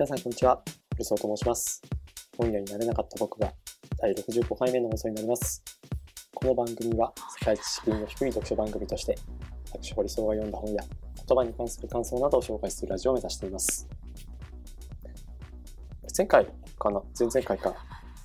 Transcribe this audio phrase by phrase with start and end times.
[0.00, 0.62] 皆さん、こんにちは。
[0.96, 1.82] ルソーと申します。
[2.38, 3.52] 本屋になれなかった僕が
[3.98, 5.62] 第65回目の放送になります。
[6.34, 9.18] この番組は世界知識の低い読書番組として、
[9.70, 10.82] 私、堀総が読んだ本や
[11.28, 13.86] 言葉に関する感想などを紹介するラジオを目指しています。
[16.16, 16.46] 前回
[16.78, 17.02] かな？
[17.18, 17.74] 前々回か、ち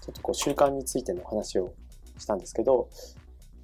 [0.08, 1.74] ょっとこう習慣についての話を
[2.18, 2.88] したんですけど、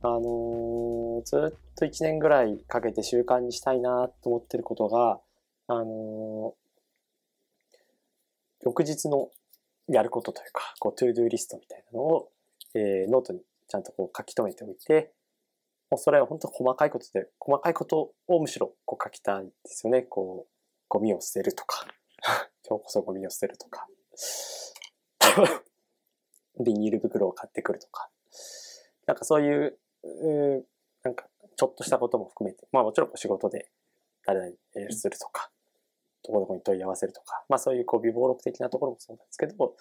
[0.01, 5.21] あのーずっと1年ぐらいかけて習慣にしたいなと思ってることが、
[5.67, 6.60] あのー
[8.63, 9.29] 翌日の
[9.87, 12.31] やることというか、こう、 ToDo リストみたいなのを、
[12.75, 15.13] えーノートにちゃんとこう書き留めておいて、
[15.89, 20.03] もうそれは本当細かいことで、細かいことをむしろこう書きたいんですよね。
[20.03, 20.51] こう、
[20.87, 21.85] ゴミを捨てるとか、
[22.67, 23.87] 今日こそゴミを捨てるとか、
[26.63, 28.09] ビニール袋を買ってくるとか、
[29.05, 30.67] なんかそういう、う
[31.03, 33.71] なんかちょっとしたことも含めて、まあもちろんこう仕事で
[34.25, 35.51] 誰々するとか、
[36.23, 39.75] どこどこに問い合わせるとか、まあそういうこう微暴録的なところもそうなんですけど、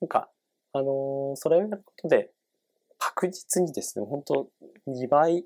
[0.00, 0.28] なんか、
[0.72, 2.30] あのそれをやることで、
[2.98, 4.48] 確実にですね、本当
[4.88, 5.44] 2倍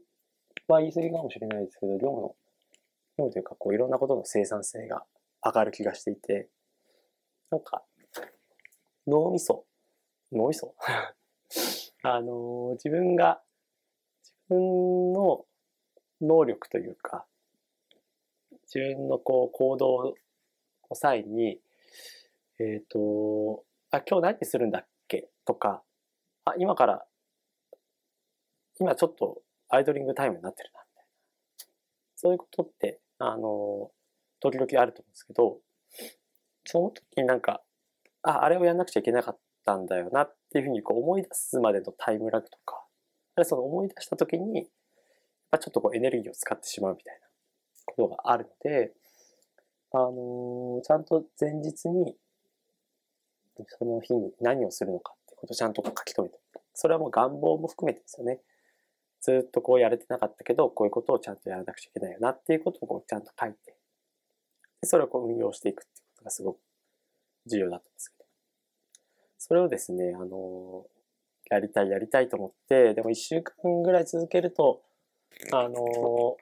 [0.69, 2.35] は言い過ぎかもしれないですけど、量の、
[3.19, 5.05] 量というか、こういろんなことの生産性が
[5.45, 6.49] 上がる気がしていて、
[7.51, 7.83] なんか、
[9.07, 9.65] 脳みそ、
[10.33, 10.75] 脳みそ？
[12.03, 13.43] あの自分が、
[14.23, 15.45] 自分の
[16.21, 17.27] 能力というか、
[18.73, 20.15] 自分のこう行動
[20.91, 21.61] の際に、
[22.59, 25.29] えっ、と、あ、今日何するんだっけ？
[25.45, 25.83] とか、
[26.45, 27.07] あ、今から、
[28.81, 31.11] 今ちょっとアイドリングタイムになってるな、みたいな。
[32.17, 33.91] そういうことって、あの、
[34.41, 35.59] 時々あると思うんですけど、
[36.65, 37.63] その時になんか、
[38.23, 42.85] あ、あれをやんなくちゃいけなかったんだよなっていうふうにこう思い出すまでのタイムラグとか、
[43.45, 47.27] その思い出した時に、ちょっとこうエネルギーを使ってしまうみたいな
[47.87, 48.93] ことがあるので、
[49.93, 52.17] あのちゃんと前日に、
[53.67, 56.39] その日に何をするのかってことをちゃんと書き留めて。
[56.75, 58.41] それはもう願望も含めてですよね。
[59.21, 63.75] ずっとこうやれてなかったけど、こういうことをちゃんとやらなくちゃいけないよなっていうことをこうちゃんと書いて、
[64.81, 66.59] でそれをこう運用していくっていうことがすごく
[67.47, 68.25] 重要だと思うんですけど。
[69.39, 70.87] それをですね、あの
[71.51, 74.83] やりたいやりたいと思って、でも一週間ぐらい続けると、
[75.53, 76.37] あの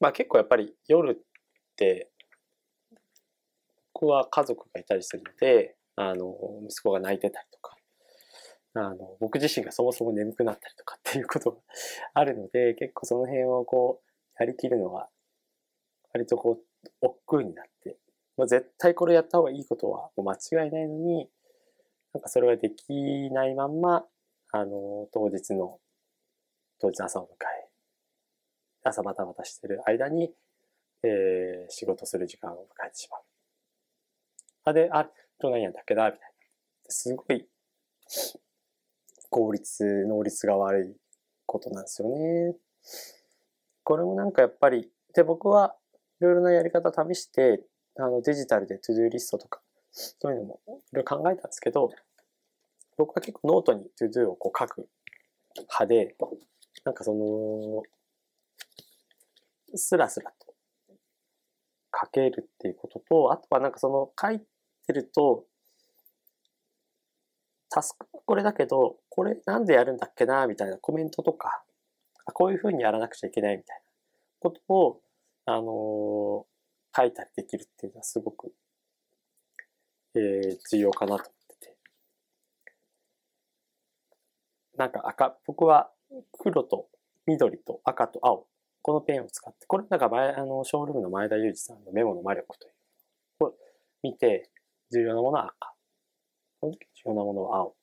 [0.00, 1.16] まあ結構やっぱり夜っ
[1.76, 2.10] て、
[3.94, 6.34] 僕は家族がいたりするので、あの、
[6.68, 7.76] 息子が泣いてたりとか、
[8.74, 11.56] あの、僕自身がそもそも眠くなったりとかっていうことが
[12.14, 15.08] あるので、結構その辺をこう、やりきるのが、
[16.12, 17.96] 割とこう、億劫になって、
[18.36, 21.30] もう絶対これやった方がいいことはもう間違いないのに、
[22.12, 24.04] なんかそれができないまんま、
[24.50, 25.78] あの、当日の、
[26.80, 27.68] 当日朝を迎え、
[28.82, 30.32] 朝バタバタしてる間に、
[31.04, 33.33] えー仕事する時間を迎えてしまう。
[34.64, 35.02] あ、で、あ、
[35.40, 36.26] 今日何やんだっけな、みたいな。
[36.88, 37.46] すごい、
[39.28, 40.96] 効率、能率が悪い
[41.44, 42.56] ことなんですよね。
[43.82, 45.76] これもなんかやっぱり、で、僕は
[46.20, 47.62] いろいろなやり方試して、
[47.96, 49.60] あの、デジタルで ToDo リストとか、
[49.90, 51.90] そういうのもいろいろ考えたんですけど、
[52.96, 54.88] 僕は結構ノートに ToDo をこう書く
[55.58, 56.16] 派で、
[56.84, 57.82] なんかその、
[59.76, 60.54] スラスラと
[62.02, 64.40] 書けるっていうことと、あとはなんかその書い
[64.86, 65.46] てると、
[67.70, 71.64] タスクはこれだけど、これなんでやるんだっけな、みたいなコメントとか、
[72.32, 73.82] こういうふうにやらなくちゃいけないみたいな
[74.40, 75.00] ことを、
[75.46, 76.54] あのー
[76.96, 78.52] 書いたりできるっていうのはすごく、
[80.14, 81.76] えー重要かなと思ってて。
[84.76, 85.90] なんか赤、僕は
[86.38, 86.88] 黒と
[87.26, 88.46] 緑と赤と青、
[88.82, 92.70] このペンを使って、これなんか前、あの、ショールームの前田裕二さんのメモの魔力とい
[93.40, 93.54] う、を
[94.02, 94.50] 見て、
[94.98, 95.74] 重要なものは赤。
[96.60, 97.76] この時重要なものは青。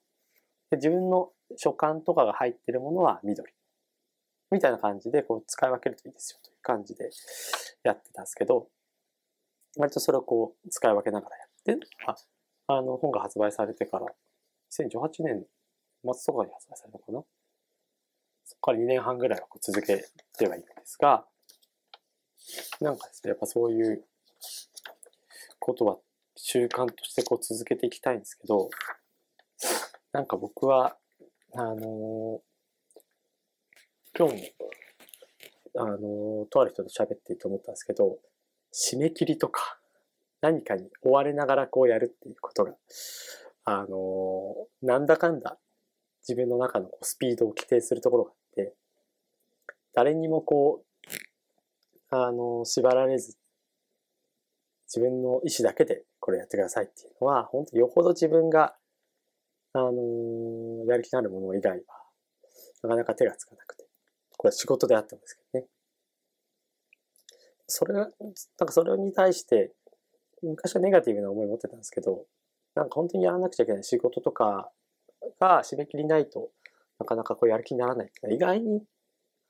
[0.71, 3.53] で自分の所感とかが入ってるものは緑。
[4.51, 7.09] みたいな感じで、こう使い分けるといいですよという感じで
[7.83, 8.67] やってたんですけど、
[9.77, 12.15] 割とそれをこう使い分けながらやって、あ
[12.67, 14.07] あの、本が発売されてから、
[14.71, 15.45] 2018年
[16.03, 17.23] 末とかに発売されたのかな？
[18.43, 20.05] そこから2年半ぐらいはこう続け
[20.37, 21.25] てはいるんですが、
[22.81, 24.03] なんかですね、やっぱそういう
[25.59, 25.97] ことは
[26.35, 28.69] 習慣としてこう続けていきたいんですけど、
[30.11, 30.97] なんか僕は、
[31.53, 32.39] あのー
[34.17, 34.41] 今日も、
[35.77, 38.17] あのーとある人と喋っていて思ったんですけど、
[38.73, 39.79] 締め切りとか、
[40.41, 42.73] 何かに追われながらこうやるっていうことが、
[43.65, 45.57] あのーなんだかんだ
[46.27, 48.73] 自分の中のこうスピードを規定するところがあって、
[49.93, 53.37] 誰にもこう、あの縛られず、
[54.93, 58.75] 自分の意思だけでこれやってくださいっていうのは、本当よほど自分が、
[59.71, 62.03] あのー、やる気のあるもの以外は、
[62.83, 63.85] なかなか手がつかなくて。
[64.37, 65.67] これは仕事であったんですけどね。
[67.67, 68.33] それは、なん
[68.67, 69.71] かそれに対して、
[70.41, 72.25] 昔はネガティブな思いを持ってたんですけど、
[72.75, 74.71] なんか本当にやらなくちゃいけない仕事とか
[75.39, 76.49] が締め切りないと
[76.99, 78.83] なかなかこうやる気にならない意外に、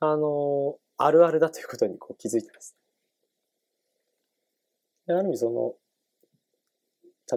[0.01, 2.75] あの、あるあるだということにこう気づいてます。
[5.07, 5.75] ある意味その、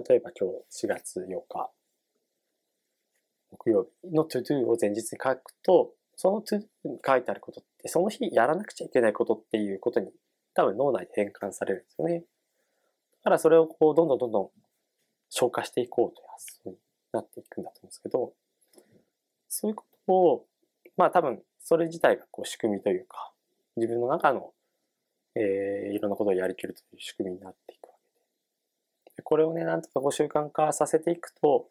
[0.07, 1.71] 例えば今日4月8日、
[3.51, 10.11] 木曜日の to do を前日に書くと、その to do に書いてあることって、その日やらなくちゃいけないことっていうことに
[10.53, 12.19] 多分脳内で変換されるんですよね。
[12.19, 12.25] だ
[13.23, 14.49] からそれをこう、どんどんどんどん
[15.29, 16.77] 消化していこうという発想に
[17.11, 18.33] なっていくんだと思うんですけど、
[19.49, 20.45] そういうことを、
[20.97, 23.31] まあ多分それ自体がこう仕組みというか、
[23.75, 24.53] 自分の中の、
[25.35, 27.93] えー、いろんなことをやりきるという仕組みになっていくわ
[29.05, 29.21] けで。
[29.21, 31.67] これをね、なんとかこう習慣化させていくと、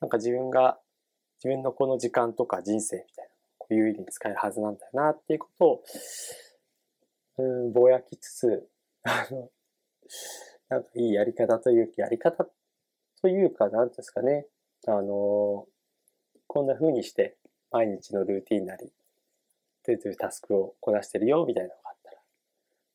[0.00, 0.78] なんか自分が、
[1.42, 5.82] 自分のこの時間とか人生みたいな、こういう意味に使えるはずなんだよなっていうことを、
[7.38, 8.68] うん、ぼやきつつ、
[9.04, 9.50] あの、
[10.68, 12.46] なんかいいやり方というか、やり方
[13.22, 14.46] というか、なんですかね、
[14.86, 15.66] あの、
[16.46, 17.36] こんな風にして
[17.70, 18.92] 毎日のルーティンなり、
[19.82, 21.89] というタスクをこなしてるよ、みたいなのが、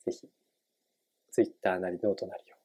[0.05, 0.27] ぜひ、
[1.31, 2.55] ツイッターなりノートなりを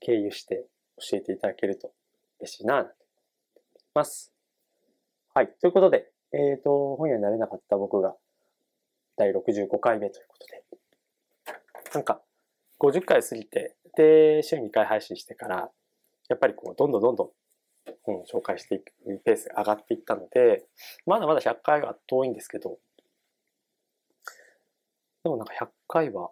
[0.00, 0.66] 経由して
[0.98, 1.92] 教えていただけると
[2.40, 2.94] 嬉しいな、と思い
[3.94, 4.32] ます。
[5.34, 5.48] はい。
[5.60, 8.14] ということで、えっ、ー、と、本屋になれなかった僕が
[9.16, 10.64] 第65回目ということで、
[11.94, 12.22] なんか、
[12.80, 15.70] 50回過ぎて、で、週2回配信してから、
[16.28, 17.30] やっぱりこう、どんどんどんどん
[18.02, 18.92] 本を紹介していく
[19.24, 20.64] ペースが上がっていったので、
[21.06, 22.78] まだまだ100回は遠いんですけど、
[25.22, 26.30] でもなんか100回は、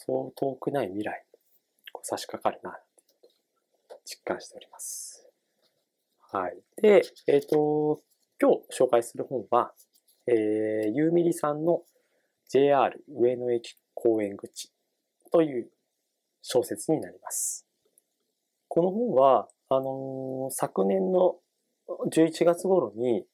[0.00, 2.78] そう遠くない未来に差し掛かるな、
[4.04, 5.28] 実感しております。
[6.30, 6.56] はい。
[6.80, 8.00] で、えっ、ー、と、
[8.40, 9.72] 今日紹介する本は、
[10.28, 11.82] えー、ゆうみりさんの
[12.48, 14.70] JR 上野駅公園口
[15.32, 15.68] という
[16.42, 17.66] 小説になります。
[18.68, 21.36] この本は、あのー、昨年の
[22.12, 23.26] 11月頃に、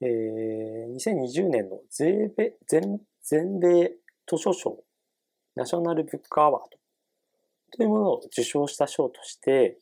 [0.00, 3.92] えー、2020年の全米全全米
[4.26, 4.82] 図書賞、
[5.60, 6.68] ナショナルブックアワード
[7.76, 9.76] というものを受賞した賞として、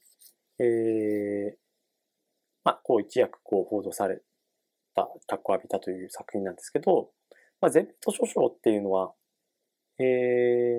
[0.58, 1.56] えー、
[2.64, 4.20] まあ、こう一躍こう報道され
[4.96, 7.10] た、脚光を浴びたという作品なんですけど、
[7.60, 9.12] まあ、全米図書賞っていうのは、
[10.00, 10.02] え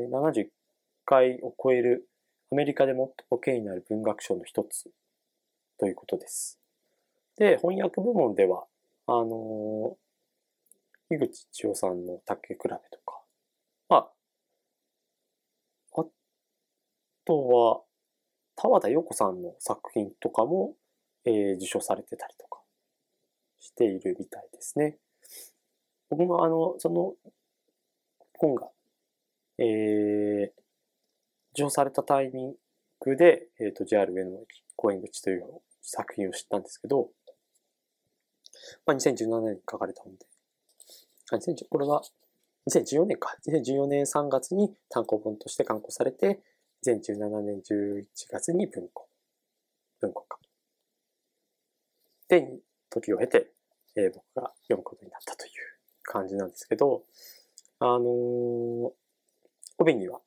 [0.05, 0.47] ー、71
[1.05, 2.09] 回を超える
[2.51, 4.89] アメリカで最も権威のある文学賞の一つ
[5.79, 6.59] ということです。
[7.37, 8.65] で、翻訳部門では、
[9.07, 12.75] あのー、井口千代さんの竹比べと
[13.05, 13.21] か、
[13.87, 14.09] ま、あ
[17.29, 17.81] とは、
[18.55, 20.73] 田和田陽子さんの作品とかも、
[21.25, 22.59] えー、受賞されてたりとか
[23.59, 24.97] しているみたいですね。
[26.09, 27.13] 僕もあの、その
[28.33, 28.67] 本が、
[29.59, 30.45] えー、
[31.51, 32.55] 受賞されたタイミン
[32.99, 35.43] グで、えっ、ー、と、JR 上野駅公園口という
[35.83, 37.09] 作品を知ったんですけど、
[38.87, 40.25] まあ、2017年に書かれた本で、
[41.31, 41.37] あ、
[41.69, 42.01] これは
[42.67, 43.35] 2014年か。
[43.47, 46.41] 2014年3月に単行本として刊行されて、
[46.85, 49.07] 2017年11月に文庫、
[50.01, 50.39] 文庫化。
[52.29, 52.47] で、
[52.89, 53.51] 時を経て、
[53.95, 55.51] えー、僕が読むことになったという
[56.03, 57.03] 感じなんですけど、
[57.79, 58.91] あのー、
[59.77, 60.21] 帯には、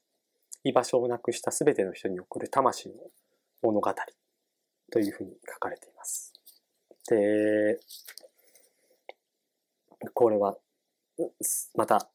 [0.65, 2.95] 居場所をなくしたすべての人に送る魂の
[3.63, 3.95] 物語
[4.93, 6.33] というふうに書かれています。
[7.09, 7.81] で、
[10.15, 10.57] これは、
[11.75, 12.11] また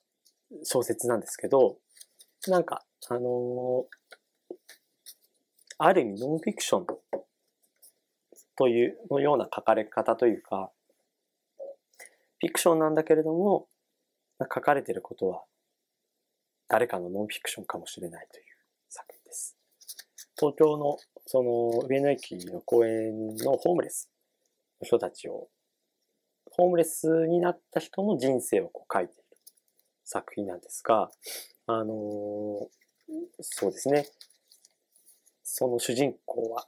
[0.63, 1.77] 小説なんですけど、
[2.47, 3.96] なんか、あのー、
[5.79, 6.85] ある意味ノンフィクション
[8.55, 10.71] という、のような書かれ方というか、
[12.39, 13.67] フィクションなんだけれども、
[14.39, 15.43] 書かれていることは、
[16.67, 18.45] 誰かのノンフィクションかもしれないという
[18.89, 19.55] 作品です。
[20.37, 24.09] 東京のその上野駅の公園のホームレス
[24.81, 25.47] の人たちを、
[26.51, 29.23] ホームレスになった人の人生をこう書いている
[30.03, 31.11] 作品なんですが、
[31.67, 32.67] あのー、
[33.41, 34.07] そうですね。
[35.59, 36.67] その主人公は、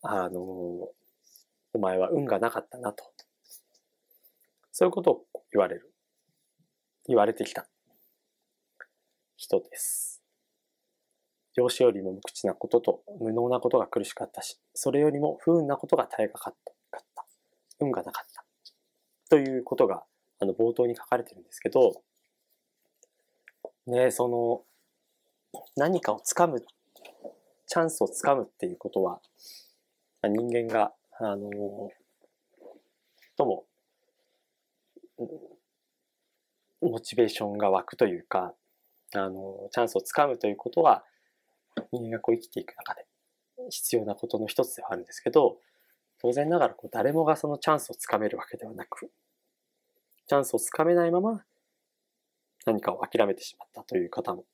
[0.00, 0.92] あの、お
[1.80, 3.02] 前は運がなかったなと。
[4.70, 5.92] そういうことを言われる。
[7.08, 7.66] 言われてきた
[9.36, 10.22] 人です。
[11.56, 17.24] 上司よりも無口なことと無能なことが苦しかったし、それよりも不運なことが大がかかった。
[17.80, 18.44] 運がなかった。
[19.30, 20.04] ということが、
[20.38, 22.02] あの、冒頭に書かれてるんですけど、
[23.88, 26.64] ね、その、何かをつかむ
[27.68, 29.20] チャンスをつかむっていうことは、
[30.24, 31.48] 人間が、あの、
[33.36, 33.64] とも、
[36.80, 38.54] モチベーションが湧くというか、
[39.14, 41.04] あの、チャンスをつかむということは、
[41.92, 43.06] 人間がこう生きていく中で
[43.70, 45.58] 必要なことの一つではあるんですけど、
[46.20, 49.10] 当然ながらこう誰もがそのチャンスをつかめるわけではなく、
[50.26, 51.44] チャンスをつかめないまま
[52.66, 54.44] 何かを諦めてしまったという方も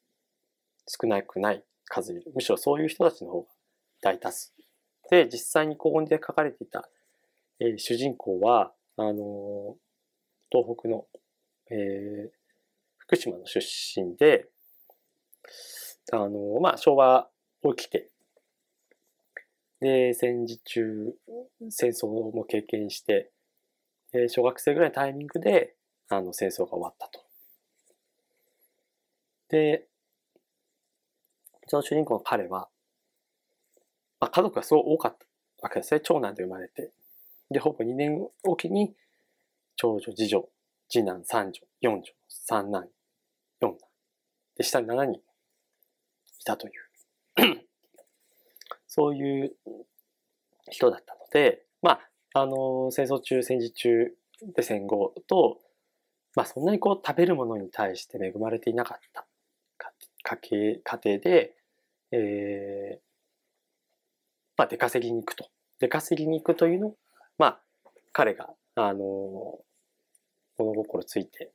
[0.86, 1.64] 少なくない。
[1.86, 2.32] 数いる。
[2.34, 3.48] むしろそういう人たちの方が
[4.00, 4.52] 大多数。
[5.10, 6.88] で、実際にここにで書かれていた、
[7.60, 9.14] えー、主人公は、あのー、
[10.50, 11.06] 東北の、
[11.70, 12.30] えー、
[12.98, 14.48] 福島の出身で、
[16.12, 17.28] あのー、まあ、昭和
[17.76, 18.10] 起きて、
[19.80, 21.14] で、戦時中、
[21.68, 23.30] 戦争も経験して、
[24.14, 25.74] え小学生ぐらいのタイミングで、
[26.08, 27.20] あの、戦争が終わったと。
[29.48, 29.86] で、
[31.66, 32.68] その主人公の彼は、
[34.20, 35.26] まあ、家族がすごい多かった
[35.62, 36.00] わけですね。
[36.00, 36.92] 長男で生まれて。
[37.50, 38.94] で、ほぼ2年おきに、
[39.76, 40.48] 長女、次女、
[40.88, 42.88] 次男、三女、四女、三男、
[43.60, 43.78] 四男。
[44.56, 45.20] で、下に7人
[46.38, 46.72] いたという。
[48.86, 49.56] そういう
[50.70, 52.00] 人だったので、ま
[52.32, 54.14] あ、あの、戦争中、戦時中
[54.54, 55.58] で戦後と、
[56.36, 59.26] まあ、そんなにこう食べるものに対して恵まれていなかった
[60.24, 61.54] 家計、家庭で、
[62.10, 62.98] えー、
[64.56, 65.48] まあ、出稼ぎに行くと。
[65.78, 66.94] 出稼ぎに行くというの
[67.38, 67.60] まあ、
[68.12, 69.58] 彼が、あの、
[70.56, 71.52] 物心ついて、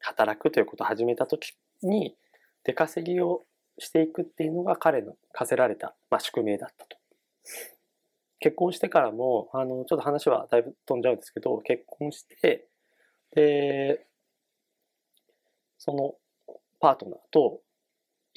[0.00, 2.16] 働くということを始めた時に、
[2.64, 3.44] 出稼ぎを
[3.78, 6.98] していくっていうのが彼の課せられた、まあ、宿命だったと。
[8.40, 12.66] 結婚してからも、あの、ちょっと話はだいぶ飛んじゃうんですけど、結婚して、
[13.34, 14.06] で、
[15.78, 16.14] その
[16.80, 17.60] パートナーと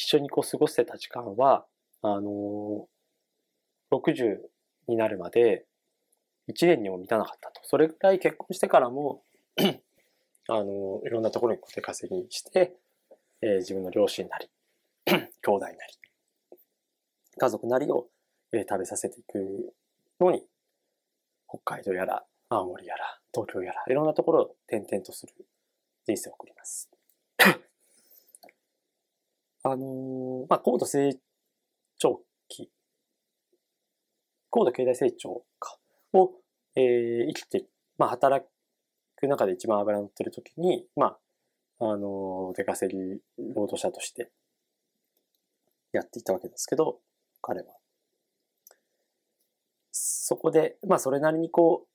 [0.01, 1.67] 一緒にこう過ごしてた時間は、
[2.01, 2.87] あの、
[3.91, 4.37] 60
[4.87, 5.67] になるまで
[6.49, 7.61] 1年にも満たなかったと。
[7.63, 9.21] それぐらい結婚してからも
[10.49, 12.73] あの、いろんなところに小手稼ぎして、
[13.43, 14.49] えー、自分の両親なり、
[15.05, 15.77] 兄弟なり、
[17.37, 18.07] 家族なりを、
[18.53, 19.71] えー、食べさせていく
[20.19, 20.43] のに、
[21.47, 25.33] 北海道やら、青森やら、東京やら、いろんなところを転々とする
[26.07, 26.89] 人生を送ります。
[29.63, 31.17] あの、まあ、高度成
[31.99, 32.71] 長期、
[34.49, 35.77] 高度経済成長か
[36.13, 36.31] を、
[36.75, 37.65] えー、生きて、
[37.97, 38.45] まあ、働
[39.15, 41.17] く中で一番油乗ってる時に、ま
[41.79, 44.31] あ、あの、出稼ぎ労働者として
[45.93, 46.99] やっていたわけですけど、
[47.41, 47.67] 彼は。
[49.91, 51.87] そこで、まあ、それなりにこう、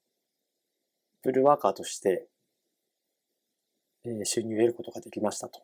[1.22, 2.28] ブルーワーカーとして、
[4.04, 5.60] えー、収入を得ることができましたと。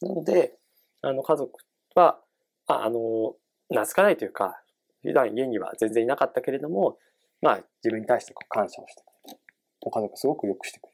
[0.00, 0.58] なので、
[1.02, 1.52] あの、家族
[1.94, 2.20] は、
[2.66, 3.34] あ、あの、
[3.68, 4.62] 懐かないというか、
[5.02, 6.98] 普段家には全然いなかったけれども、
[7.40, 9.40] まあ、自分に対してこう感謝をしてくれて、
[9.80, 10.92] ご家族すごく良くしてくれて。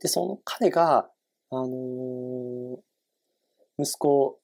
[0.00, 1.08] で、その彼が、
[1.50, 2.78] あのー、
[3.78, 4.40] 息子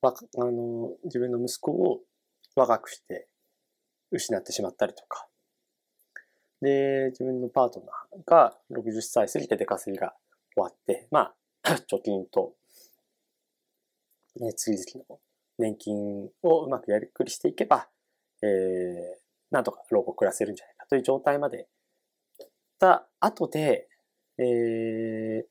[0.00, 2.00] は、あのー、自分の息子を
[2.56, 3.28] 若くして
[4.10, 5.28] 失ってしまったりとか、
[6.62, 10.14] で、自分のパートナーが60歳過ぎて出稼ぎが
[10.54, 12.54] 終わって、まあ、 貯金と、
[14.36, 15.18] ね、次々の
[15.58, 17.88] 年金をうまくやりくりしていけば、
[18.42, 18.48] えー、
[19.50, 21.68] なんとか老後暮らせるんじゃないかという状態まで
[22.80, 23.86] た後で、
[24.38, 25.42] えー、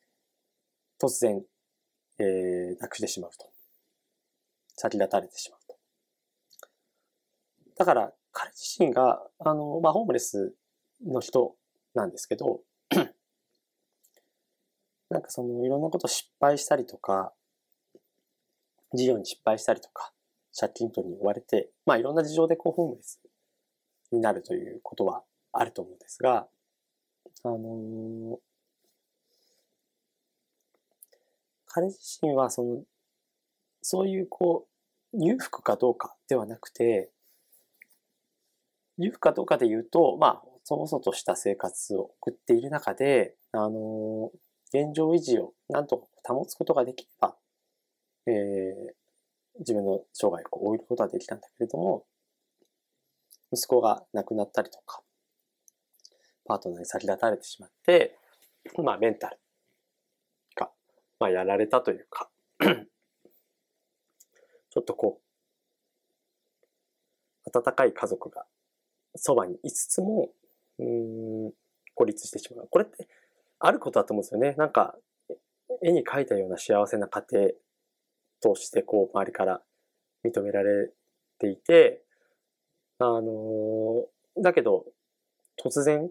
[1.02, 1.42] 突然、
[2.18, 3.48] えー、なくしてしまうと。
[4.76, 5.78] 先立たれてしまうと。
[7.78, 10.54] だから、彼自身が、あの、まあ、ホームレス
[11.06, 11.56] の人
[11.94, 12.62] なんですけど、
[15.10, 17.34] なんかそのいろんなこと失敗したりとか、
[18.94, 20.14] 事業に失敗したりとか、
[20.58, 23.20] 借金取りに追われて、まあいろんな事情でこうホームレス
[24.12, 26.48] になるということはあると思うんですが、
[27.44, 28.38] あのー、
[31.68, 32.84] 彼自身はその、
[33.82, 34.68] そういうこ
[35.14, 37.12] う、裕福かどうかではなくて、
[38.98, 44.30] 裕福かどうかで言うと、まあ、そもそもとした生活を送っている中で、あのー、
[44.74, 47.36] 現状維持をなんとか保つことができれば、
[48.28, 48.94] えー、
[49.60, 52.06] 自分の生涯を終えることができたんだけれども、
[53.52, 55.02] 息子が亡くなったりとか、
[56.46, 58.18] パートナーに先立たれてしまって、
[58.84, 59.38] まあメンタル
[60.56, 60.70] が、
[61.20, 62.30] まあやられたというか
[62.62, 65.20] ちょっとこ
[67.46, 68.46] う、温かい家族が
[69.16, 70.30] そばにいつつも、
[70.78, 71.52] うん、
[71.96, 72.68] 孤立してしまう。
[72.70, 73.08] これって
[73.60, 74.56] あることだと思うんですよね。
[74.58, 74.96] なんか、
[75.84, 77.50] 絵に描いたような幸せな家庭
[78.42, 79.62] としてこう周りから
[80.26, 80.92] 認められ
[81.38, 82.04] ていて、
[82.98, 84.06] あの
[84.42, 84.86] だけど
[85.64, 86.10] 突然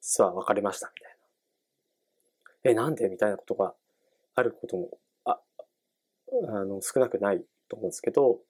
[0.00, 1.10] 実は別れましたみたい
[2.64, 2.70] な。
[2.70, 3.74] え、なんでみたいなことが
[4.34, 4.90] あることも、
[5.24, 5.40] あ、
[6.48, 8.40] あの、少なくないと思うんですけど、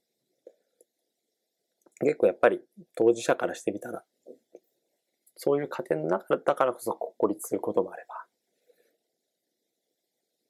[2.00, 2.60] 結構やっぱり
[2.96, 4.04] 当事者からしてみたら、
[5.44, 8.14] そういう過程の中だからこそ孤立することもあれば、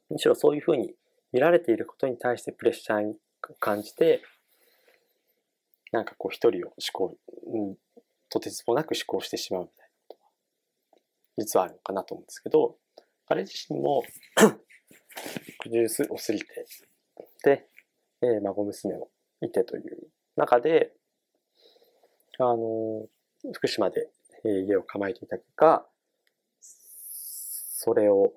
[0.08, 0.94] むしろそういうふうに
[1.32, 3.16] 見られていることに対してプレッシャーに
[3.58, 4.22] 感じて、
[5.90, 7.16] なんかこう一人を思考、
[7.52, 7.76] うん、
[8.28, 10.30] とてつもなく思考してしまうみたいなことは、
[11.38, 12.76] 実はあるのかなと思うんですけど、
[13.26, 14.04] 彼自身も
[15.58, 16.66] 苦渋を過ぎて、
[17.42, 17.68] で、
[18.22, 19.10] えー、孫娘も
[19.40, 20.92] いてという中で、
[22.38, 23.08] あの、
[23.52, 24.08] 福島で
[24.48, 25.86] 家を構えていた結果、
[26.60, 28.32] それを、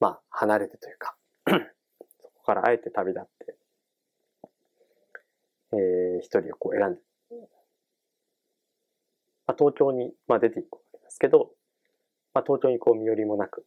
[0.00, 1.16] まあ、離れてというか
[1.48, 3.56] そこからあえて旅立って、
[5.72, 7.00] えー、一人をこう選んで、
[9.46, 11.50] まあ、東京に、まあ、出ていくわけですけど、
[12.34, 13.64] まあ、東京にこう身寄りもなく、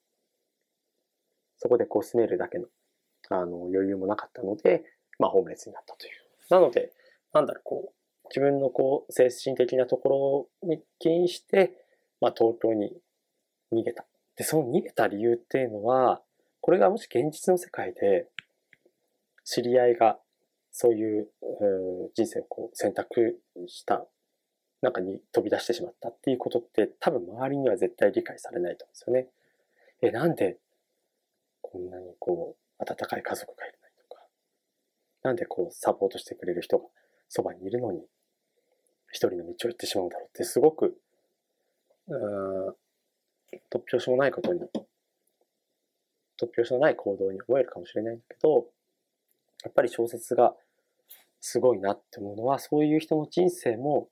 [1.57, 2.67] そこでこう住めるだけの、
[3.29, 4.83] あの、余裕もなかったので、
[5.19, 6.11] まあ、ホームレスになったという。
[6.49, 6.91] なので、
[7.33, 11.73] なんだろう、こう、自分のこう、精神的なところに起因して、
[12.19, 12.93] まあ、東京に
[13.71, 14.05] 逃げた。
[14.35, 16.21] で、その逃げた理由っていうのは、
[16.61, 18.27] これがもし現実の世界で、
[19.43, 20.19] 知り合いが
[20.71, 21.29] そういう、
[22.13, 24.05] 人生をこう選択した
[24.81, 29.29] 中に飛び出してしまったっていうことって多分周りには絶対理解されないと思うんですよね。
[30.01, 30.57] え、なんで
[31.61, 34.21] こんなにこう温かい家族がいるのにとか、
[35.23, 36.85] なんでこうサポートしてくれる人が
[37.27, 38.05] そばにいるのに
[39.11, 40.97] 一人の道を行ってしまうんだろうってすごく、
[42.07, 42.69] うん、
[43.71, 44.61] 突拍子もないことに、
[46.39, 48.67] 突拍子のない行動に思えるかもしれないんだけど、
[49.63, 50.55] やっぱり小説が
[51.39, 54.09] すごいなって思うのは、そういう人の人生も、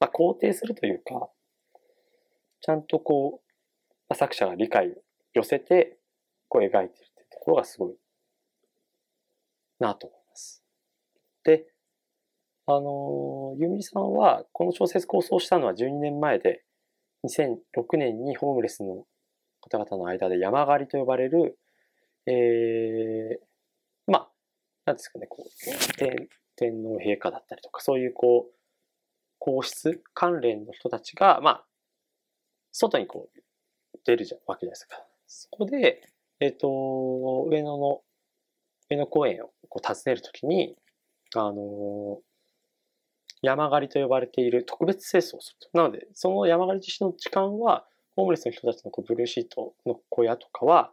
[0.00, 1.30] まあ、肯定するというか、
[2.60, 3.50] ちゃんとこう、
[4.08, 4.94] まあ、作者が理解を
[5.34, 5.98] 寄せて、
[6.48, 7.94] こう描いてるっていうところがすごい
[9.80, 10.62] なと思います。
[11.44, 11.66] で、
[12.66, 16.64] あの、ユミさんはこの小説構想したのは12年前で、
[17.24, 19.04] 2006年にホームレスの
[19.60, 21.58] 方々の間で山狩りと呼ばれる、
[22.26, 24.30] えー、まあ、
[24.86, 28.54] なんですかね、こう、天天皇陛下だったりとか、そういうこう、
[29.38, 31.64] 皇室関連の人たちが、まあ、
[32.72, 35.04] 外にこう、出るじゃわけじゃないですか。
[35.26, 36.02] そこで、
[36.40, 38.02] えっ、ー、と、上野の、
[38.90, 40.76] 上野公園をこう訪ねるときに、
[41.36, 42.20] あの
[43.44, 45.76] 山狩りと呼ばれている特別清掃をすると。
[45.76, 50.92] なので、その山狩り実施の時間は、ホームレスの人たちのこうブルーシートの小屋とかは、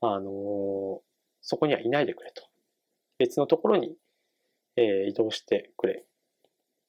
[0.00, 1.00] あのー、
[1.42, 2.42] そこにはいないでくれと。
[3.18, 3.94] 別のところに、
[4.76, 6.04] えー、移動してくれ。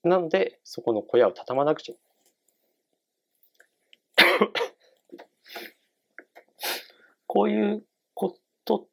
[0.03, 1.95] なので、そこの小屋を畳まなくちゃ
[7.27, 8.85] こういうことっ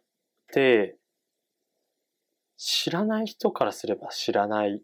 [0.53, 0.97] て、
[2.57, 4.83] 知らない人からすれば知らない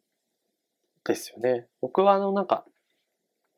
[1.12, 1.66] ですよね。
[1.80, 2.64] 僕はあのなんか、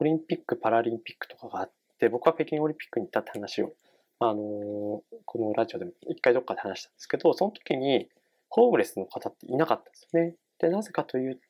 [0.00, 3.72] オリンピック、パラリンピックとかがあって、僕は北京オリンピックに行ったって話を、
[4.20, 5.02] あの、こ
[5.38, 8.08] のラジオでも一回どっかで話したんですけど、その時に
[8.48, 10.36] ホームレスの方っていなかったんですよね。
[10.58, 11.40] で、なぜかという、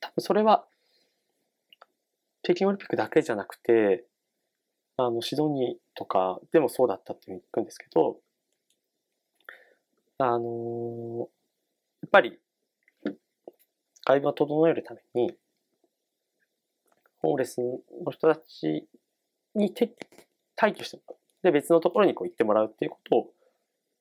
[0.00, 0.66] 多分それは、
[2.42, 4.04] 北京オリンピックだけじゃなくて、
[4.96, 8.20] あの、シドニーとかでもそうだったっていうふうに聞くんですけど、
[10.18, 11.28] あの、
[12.02, 12.38] やっぱり
[14.06, 15.34] 会話を整えるために、
[17.18, 17.80] ホームレスの
[18.12, 18.86] 人たち
[19.56, 19.74] に
[20.56, 21.18] 退去してもらう。
[21.42, 23.32] で、別のところにこう行ってもらうっていうことを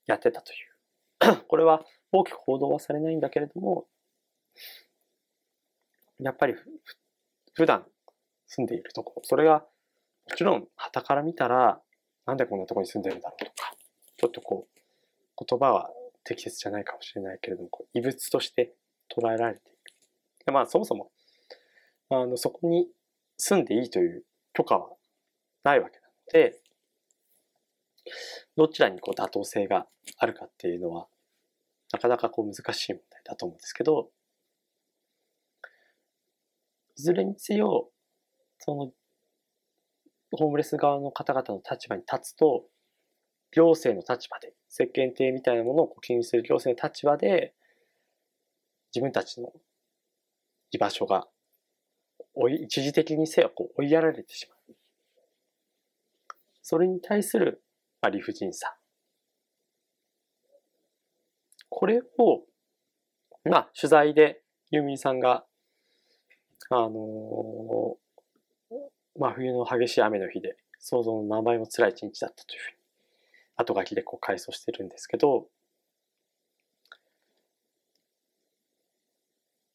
[0.06, 0.56] やってたとい
[1.32, 1.41] う。
[1.50, 3.88] これは大きく報道はされないんだけれども、
[6.20, 6.54] やっぱり
[7.56, 7.84] 普段
[8.46, 9.65] 住んでいるところ、それが
[10.30, 11.82] もちろん旗から見たら、
[12.28, 13.76] なんでこんなところに住んでるんだろうとか、
[14.18, 15.89] ちょっとこう、言葉は
[16.24, 18.76] 適切じゃないかもしれないけれども、異物として
[19.10, 19.74] 捉えられて
[20.45, 21.12] でまあそもそも、
[22.10, 22.88] あの、そこに
[23.38, 24.89] 住んでいいという許可は
[25.63, 26.60] ないわけなので、
[28.55, 31.08] どちらにこう妥当性があるかっていうのは、
[31.91, 34.10] なかなかこう難しい問題だと思うんですけど、
[36.97, 37.89] いずれにせよ、
[38.60, 38.91] その、
[40.31, 42.65] ホームレス側の方々の立場に立つと、
[43.51, 47.53] 行政の立場で、世間体みたいなものをこう気にする行政の立場で、
[48.93, 49.51] 自分たちの
[50.71, 51.28] 居場所が、
[52.60, 54.75] 一時的にせよこう追いやられてしまう。
[56.62, 57.63] それに対する、
[58.01, 58.75] まあ、理不尽さ。
[61.69, 62.45] これを
[63.47, 65.45] まあ、取材でユーミンさんが、
[66.71, 68.75] あのー、
[69.19, 72.78] 真冬の激しい雨の日で、想像の何倍も辛い一日だったというふうに、
[73.58, 75.47] 後書きでこう回想してるんですけど、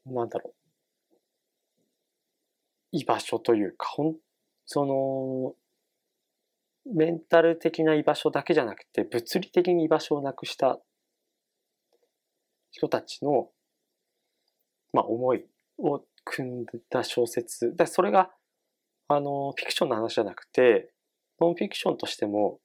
[0.05, 0.60] なんだろう。
[2.93, 4.17] 居場所というか、ほん、
[4.67, 5.55] その、
[6.93, 10.81] メンタル的な居場所だけじゃなくて、物理的に居場所をなくした
[12.71, 13.51] 人たちの、
[14.93, 15.45] まあ、思い
[15.79, 17.75] を組んだ小説。
[17.77, 18.31] だそれが、
[19.09, 20.93] あの、フィクションの話じゃなくて、
[21.41, 22.61] ノンフィクションとしても、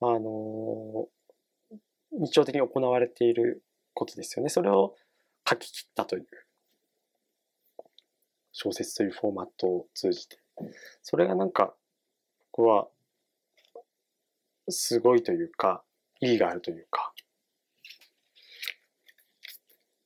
[0.00, 1.08] あの、
[2.12, 3.62] 日常的に行われている
[3.94, 4.48] ことですよね。
[4.48, 4.94] それを
[5.48, 6.26] 書き切ったという
[8.52, 10.38] 小説というフォーマットを通じて。
[11.02, 11.74] それがなんか、
[12.52, 12.88] ここは、
[14.68, 15.82] すごいというか、
[16.20, 17.12] 意義があるというか、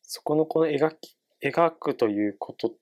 [0.02, 2.72] そこのこの描き、描くということっ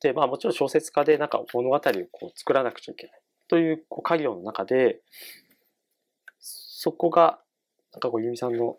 [0.00, 1.80] て、まあもちろん小説家でなんか物語を
[2.12, 5.00] こう作らなくちゃいけないというこう家業の中で、
[6.38, 7.38] そこが、
[7.92, 8.78] なんかこう、ゆみさんの、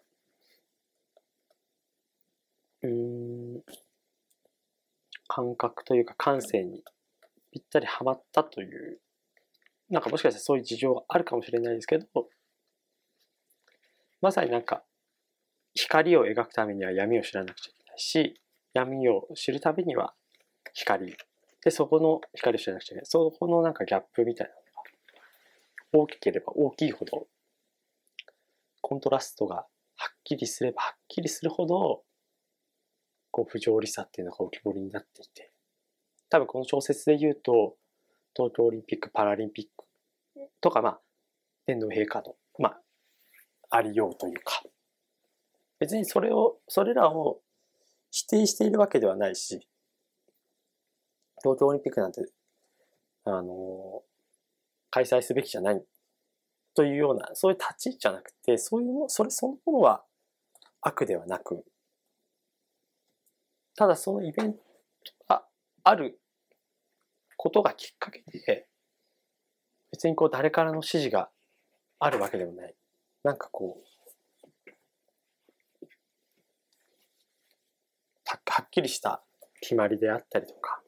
[2.84, 3.25] うん、
[5.28, 6.84] 感覚というか感性に
[7.52, 9.00] ぴったりはまったという、
[9.90, 12.08] なんかもしかしたらそういう事情があるかもしれないですけど、
[14.22, 14.84] まさになんか
[15.76, 18.42] 光を描くためには闇を知らなくちゃいけないし、
[18.74, 20.14] 闇を知るためには
[20.74, 21.16] 光。
[21.64, 23.06] で、そこの光を知らなくちゃいけない。
[23.06, 27.28] そこのなんかギャップみたいなのが大きければ大きいほど、
[28.82, 29.66] コントラストがは
[30.12, 32.04] っきりすればはっきりするほど、
[33.36, 35.52] こう不条理さっていうのが浮き彫りになっていて、
[36.30, 37.76] 多分この小説で言うと、
[38.34, 41.00] 東京オリンピック・パラリンピックとか、まあ、
[41.66, 42.82] 天皇陛下の、まあ、
[43.72, 44.64] ありようというか、
[45.82, 47.42] 別にそれを、それらを
[48.10, 49.68] 否定しているわけではないし、
[51.44, 52.22] 東京オリンピックなんて、
[53.26, 54.02] あの、
[54.92, 55.84] 開催すべきじゃない。
[56.74, 60.06] というような、そういう立ち位置じゃなくて、そういう、それそのものは
[60.80, 61.66] 悪ではなく、
[63.76, 64.60] ただそのイベント
[65.28, 65.46] が
[65.84, 66.20] ある
[67.38, 68.68] ことがきっかけで、
[69.92, 71.30] 別にこう誰からの指示が
[72.00, 72.76] あるわけでもない。
[73.24, 73.86] なんかこう、
[78.28, 79.22] はっきりした
[79.60, 80.82] 決まりであったりとか、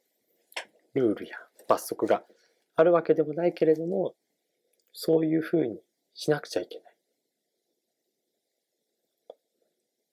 [0.93, 1.35] ルールや
[1.67, 2.23] 罰則が
[2.77, 4.15] あるわけでもないけれども、
[4.93, 5.81] そういうふうに
[6.13, 6.95] しなくちゃいけない。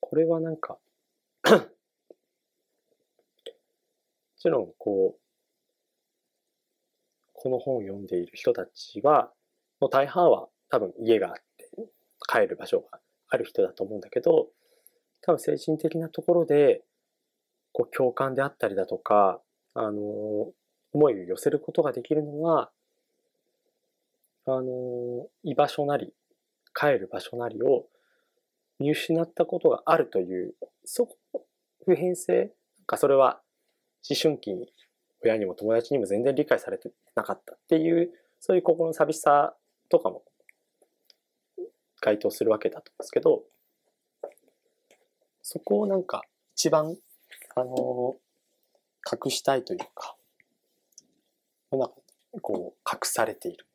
[0.01, 0.79] これはなんか
[4.45, 5.21] ちろん、こう、
[7.33, 9.33] この本を読んでいる人たちは、
[9.81, 11.71] もう大半は多分家があって、
[12.29, 14.49] 帰る場所がある人だと思うんだけど、
[15.23, 16.83] 多分精神的なところで、
[17.73, 19.41] こう共感であったりだとか、
[19.73, 20.53] あの、
[20.93, 22.71] 思いを寄せることができるのは、
[24.45, 26.13] あの、居場所なり、
[26.75, 27.87] 帰る場所なりを
[28.79, 30.55] 見失ったことがあるという、
[30.85, 31.47] そこ、
[31.87, 33.41] 普遍性、なんかそれは
[34.09, 34.73] 思春期に
[35.25, 39.55] 親にも友達にも全然理解されてなかったっていう、そういう心の寂しさ
[39.89, 40.23] とかも
[42.01, 43.43] 該当するわけだと思うんですけど、
[45.43, 46.23] そこをなんか
[46.55, 46.97] 一番、
[47.57, 48.17] あの、
[49.11, 50.17] 隠したいというか、
[51.71, 51.91] なんか
[52.41, 53.67] こう隠されている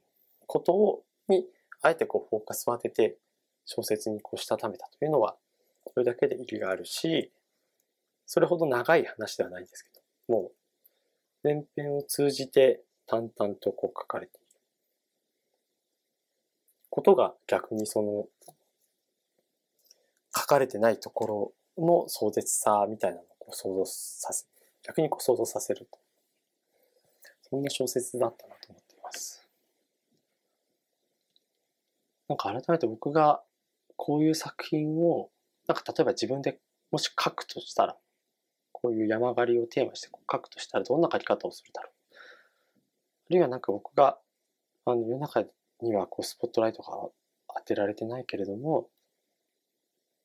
[0.47, 1.45] ことを、に、
[1.81, 3.17] あえてこうフォーカスを当てて
[3.65, 5.35] 小説にこうしたためたというのは、
[5.93, 7.31] それだけで意義があるし、
[8.25, 9.98] それほど長い話ではないんですけど、
[10.29, 10.51] もう、
[11.43, 14.45] 前編を通じて淡々とこう書かれている。
[16.89, 18.27] ことが逆にその、
[20.35, 24.45] 書かれてないところの壮絶さみたいなのをこう想像させ、
[24.83, 25.99] 逆にこう想像させると。
[27.49, 29.47] そんな小説だったなと思っています。
[32.27, 33.41] なんか改めて僕が
[33.95, 35.31] こういう作品を、
[35.67, 36.59] なんか例えば自分で
[36.91, 37.97] もし書くとしたら、
[38.81, 42.15] こういう山狩りをテーマして書くとしたらどんな書き方をするだろう。
[42.15, 44.17] あるいはなんか僕が、
[44.85, 45.43] あの世の中
[45.81, 47.09] にはこうスポットライトが
[47.57, 48.87] 当てられてないけれども、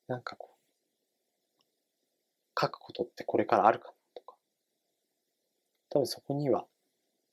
[0.06, 0.54] なんかこう、
[2.60, 4.36] 書くことってこれからあるかなとか、
[5.90, 6.66] 多分そこには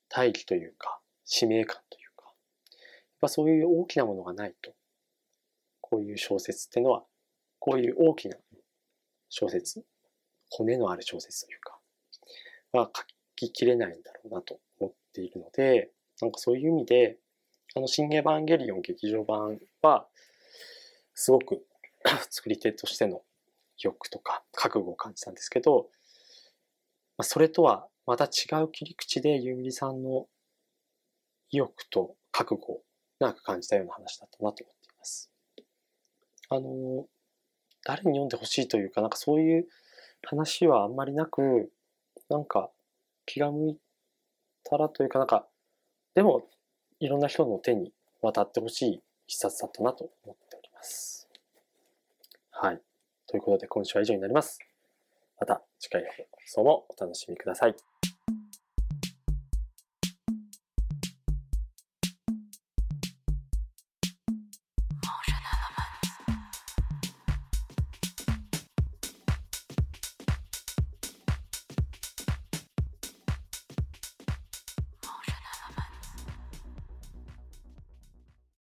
[0.09, 2.33] 大義というか、使命感というか、やっ
[3.21, 4.73] ぱそういう大きなものがないと、
[5.79, 7.03] こういう小説ってのは、
[7.59, 8.37] こういう大きな
[9.29, 9.83] 小説、
[10.51, 11.79] 骨のある小説というか、
[12.73, 13.03] は書
[13.35, 15.89] ききれないんだろうなと思っているので、
[16.21, 17.17] なんかそういう意味で、
[17.75, 20.07] あの、新エヴァンゲリオン劇場版は、
[21.13, 21.65] すごく
[22.29, 23.23] 作り手としての
[23.77, 25.89] 欲とか覚悟を感じたんですけど、
[27.17, 30.27] まあ、それとはまた違う切り口でゆみりさんの
[31.49, 32.83] 意欲と覚悟を
[33.19, 35.31] なんか感じたような話だったなと思っています。
[36.49, 37.07] あの、
[37.83, 39.67] 誰に読んでほしいというか、なんかそういう
[40.23, 41.71] 話はあんまりなく、
[42.29, 42.69] なんか
[43.25, 43.77] 気が向い
[44.63, 45.45] たらというか、なんか、
[46.13, 46.47] でも
[46.99, 51.27] いろんな人の手に渡ってほしい一冊だったなと思っております。
[52.51, 52.81] はい。
[53.27, 54.59] ということで今週は以上になります。
[55.39, 57.90] また次回の放送もお楽しみください。